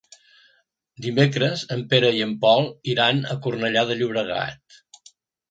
Dimecres 1.05 1.65
en 1.75 1.83
Pere 1.91 2.09
i 2.21 2.23
en 2.29 2.33
Pol 2.47 2.71
iran 2.95 3.21
a 3.35 3.37
Cornellà 3.45 3.85
de 3.93 4.01
Llobregat. 4.01 4.83